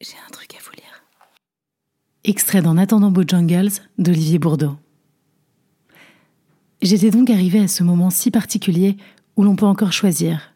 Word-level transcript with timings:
J'ai 0.00 0.14
un 0.24 0.30
truc 0.30 0.54
à 0.54 0.58
vous 0.64 0.70
lire. 0.76 1.02
Extrait 2.22 2.62
d'En 2.62 2.76
attendant 2.76 3.10
Bojangles 3.10 3.72
d'Olivier 3.98 4.38
Bourdeau. 4.38 4.76
J'étais 6.80 7.10
donc 7.10 7.30
arrivé 7.30 7.58
à 7.58 7.66
ce 7.66 7.82
moment 7.82 8.08
si 8.08 8.30
particulier 8.30 8.96
où 9.34 9.42
l'on 9.42 9.56
peut 9.56 9.66
encore 9.66 9.92
choisir, 9.92 10.54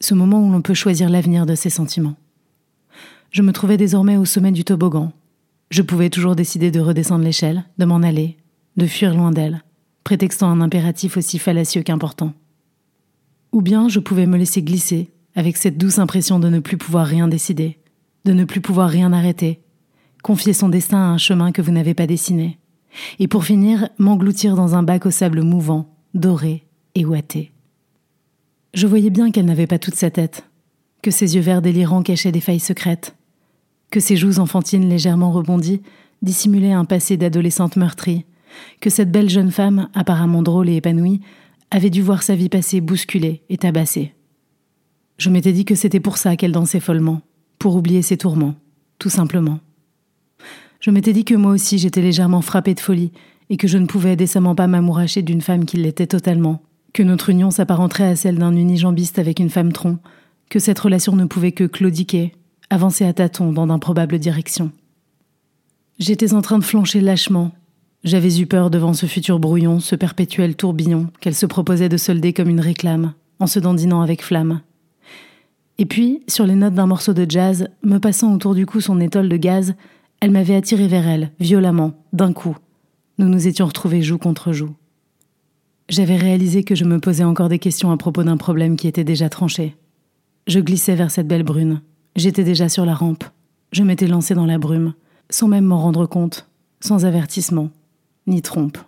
ce 0.00 0.14
moment 0.14 0.44
où 0.44 0.50
l'on 0.50 0.62
peut 0.62 0.74
choisir 0.74 1.10
l'avenir 1.10 1.46
de 1.46 1.54
ses 1.54 1.70
sentiments. 1.70 2.16
Je 3.30 3.42
me 3.42 3.52
trouvais 3.52 3.76
désormais 3.76 4.16
au 4.16 4.24
sommet 4.24 4.50
du 4.50 4.64
toboggan. 4.64 5.12
Je 5.70 5.82
pouvais 5.82 6.10
toujours 6.10 6.34
décider 6.34 6.72
de 6.72 6.80
redescendre 6.80 7.24
l'échelle, 7.24 7.64
de 7.78 7.84
m'en 7.84 8.02
aller, 8.02 8.36
de 8.76 8.86
fuir 8.88 9.14
loin 9.14 9.30
d'elle, 9.30 9.62
prétextant 10.02 10.50
un 10.50 10.60
impératif 10.60 11.16
aussi 11.16 11.38
fallacieux 11.38 11.82
qu'important. 11.82 12.34
Ou 13.52 13.62
bien 13.62 13.88
je 13.88 14.00
pouvais 14.00 14.26
me 14.26 14.38
laisser 14.38 14.60
glisser, 14.60 15.12
avec 15.36 15.56
cette 15.56 15.78
douce 15.78 16.00
impression 16.00 16.40
de 16.40 16.48
ne 16.48 16.58
plus 16.58 16.78
pouvoir 16.78 17.06
rien 17.06 17.28
décider, 17.28 17.78
de 18.24 18.32
ne 18.32 18.44
plus 18.44 18.60
pouvoir 18.60 18.88
rien 18.88 19.12
arrêter, 19.12 19.60
confier 20.22 20.52
son 20.52 20.68
destin 20.68 20.98
à 20.98 21.08
un 21.08 21.18
chemin 21.18 21.52
que 21.52 21.62
vous 21.62 21.72
n'avez 21.72 21.94
pas 21.94 22.06
dessiné, 22.06 22.58
et 23.18 23.28
pour 23.28 23.44
finir, 23.44 23.88
m'engloutir 23.98 24.54
dans 24.54 24.74
un 24.74 24.82
bac 24.82 25.06
au 25.06 25.10
sable 25.10 25.42
mouvant, 25.42 25.94
doré 26.14 26.64
et 26.94 27.04
ouaté. 27.04 27.52
Je 28.74 28.86
voyais 28.86 29.10
bien 29.10 29.30
qu'elle 29.30 29.46
n'avait 29.46 29.66
pas 29.66 29.78
toute 29.78 29.94
sa 29.94 30.10
tête, 30.10 30.44
que 31.02 31.10
ses 31.10 31.34
yeux 31.34 31.42
verts 31.42 31.62
délirants 31.62 32.02
cachaient 32.02 32.32
des 32.32 32.40
failles 32.40 32.60
secrètes, 32.60 33.16
que 33.90 34.00
ses 34.00 34.16
joues 34.16 34.38
enfantines 34.38 34.88
légèrement 34.88 35.32
rebondies 35.32 35.82
dissimulaient 36.22 36.72
un 36.72 36.84
passé 36.84 37.16
d'adolescente 37.16 37.76
meurtrie, 37.76 38.24
que 38.80 38.90
cette 38.90 39.10
belle 39.10 39.28
jeune 39.28 39.50
femme, 39.50 39.88
apparemment 39.94 40.42
drôle 40.42 40.68
et 40.68 40.76
épanouie, 40.76 41.20
avait 41.70 41.90
dû 41.90 42.02
voir 42.02 42.22
sa 42.22 42.34
vie 42.34 42.48
passer 42.48 42.80
bousculée 42.80 43.42
et 43.48 43.58
tabassée. 43.58 44.14
Je 45.18 45.30
m'étais 45.30 45.52
dit 45.52 45.64
que 45.64 45.74
c'était 45.74 46.00
pour 46.00 46.18
ça 46.18 46.36
qu'elle 46.36 46.52
dansait 46.52 46.80
follement, 46.80 47.22
pour 47.62 47.76
oublier 47.76 48.02
ses 48.02 48.16
tourments, 48.16 48.56
tout 48.98 49.08
simplement. 49.08 49.60
Je 50.80 50.90
m'étais 50.90 51.12
dit 51.12 51.24
que 51.24 51.36
moi 51.36 51.52
aussi 51.52 51.78
j'étais 51.78 52.02
légèrement 52.02 52.42
frappée 52.42 52.74
de 52.74 52.80
folie 52.80 53.12
et 53.50 53.56
que 53.56 53.68
je 53.68 53.78
ne 53.78 53.86
pouvais 53.86 54.16
décemment 54.16 54.56
pas 54.56 54.66
m'amouracher 54.66 55.22
d'une 55.22 55.42
femme 55.42 55.64
qui 55.64 55.76
l'était 55.76 56.08
totalement, 56.08 56.60
que 56.92 57.04
notre 57.04 57.30
union 57.30 57.52
s'apparenterait 57.52 58.08
à 58.08 58.16
celle 58.16 58.36
d'un 58.36 58.56
unijambiste 58.56 59.20
avec 59.20 59.38
une 59.38 59.48
femme 59.48 59.72
tronc, 59.72 59.98
que 60.50 60.58
cette 60.58 60.80
relation 60.80 61.14
ne 61.14 61.24
pouvait 61.24 61.52
que 61.52 61.62
claudiquer, 61.62 62.32
avancer 62.68 63.04
à 63.04 63.12
tâtons 63.12 63.52
dans 63.52 63.68
d'improbables 63.68 64.18
directions. 64.18 64.72
J'étais 66.00 66.34
en 66.34 66.42
train 66.42 66.58
de 66.58 66.64
flancher 66.64 67.00
lâchement. 67.00 67.52
J'avais 68.02 68.40
eu 68.40 68.46
peur 68.46 68.70
devant 68.70 68.92
ce 68.92 69.06
futur 69.06 69.38
brouillon, 69.38 69.78
ce 69.78 69.94
perpétuel 69.94 70.56
tourbillon 70.56 71.10
qu'elle 71.20 71.36
se 71.36 71.46
proposait 71.46 71.88
de 71.88 71.96
solder 71.96 72.32
comme 72.32 72.48
une 72.48 72.58
réclame, 72.58 73.12
en 73.38 73.46
se 73.46 73.60
dandinant 73.60 74.00
avec 74.00 74.24
flamme. 74.24 74.62
Et 75.82 75.84
puis, 75.84 76.22
sur 76.28 76.46
les 76.46 76.54
notes 76.54 76.74
d'un 76.74 76.86
morceau 76.86 77.12
de 77.12 77.28
jazz, 77.28 77.66
me 77.82 77.98
passant 77.98 78.32
autour 78.32 78.54
du 78.54 78.66
cou 78.66 78.80
son 78.80 79.00
étole 79.00 79.28
de 79.28 79.36
gaz, 79.36 79.74
elle 80.20 80.30
m'avait 80.30 80.54
attiré 80.54 80.86
vers 80.86 81.08
elle, 81.08 81.32
violemment, 81.40 81.94
d'un 82.12 82.32
coup. 82.32 82.56
Nous 83.18 83.26
nous 83.26 83.48
étions 83.48 83.66
retrouvés 83.66 84.00
joue 84.00 84.16
contre 84.16 84.52
joue. 84.52 84.76
J'avais 85.88 86.14
réalisé 86.14 86.62
que 86.62 86.76
je 86.76 86.84
me 86.84 87.00
posais 87.00 87.24
encore 87.24 87.48
des 87.48 87.58
questions 87.58 87.90
à 87.90 87.96
propos 87.96 88.22
d'un 88.22 88.36
problème 88.36 88.76
qui 88.76 88.86
était 88.86 89.02
déjà 89.02 89.28
tranché. 89.28 89.74
Je 90.46 90.60
glissais 90.60 90.94
vers 90.94 91.10
cette 91.10 91.26
belle 91.26 91.42
brune. 91.42 91.82
J'étais 92.14 92.44
déjà 92.44 92.68
sur 92.68 92.86
la 92.86 92.94
rampe. 92.94 93.24
Je 93.72 93.82
m'étais 93.82 94.06
lancé 94.06 94.36
dans 94.36 94.46
la 94.46 94.58
brume, 94.58 94.94
sans 95.30 95.48
même 95.48 95.64
m'en 95.64 95.80
rendre 95.80 96.06
compte, 96.06 96.48
sans 96.78 97.06
avertissement, 97.06 97.70
ni 98.28 98.40
trompe. 98.40 98.78